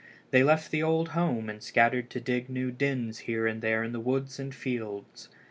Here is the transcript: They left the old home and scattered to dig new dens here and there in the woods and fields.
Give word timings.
They 0.31 0.41
left 0.41 0.71
the 0.71 0.81
old 0.81 1.09
home 1.09 1.47
and 1.47 1.61
scattered 1.61 2.09
to 2.09 2.19
dig 2.19 2.49
new 2.49 2.71
dens 2.71 3.19
here 3.29 3.45
and 3.45 3.61
there 3.61 3.83
in 3.83 3.91
the 3.91 3.99
woods 3.99 4.39
and 4.39 4.51
fields. 4.51 5.29